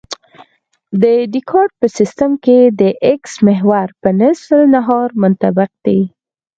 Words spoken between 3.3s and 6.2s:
محور په نصف النهار منطبق دی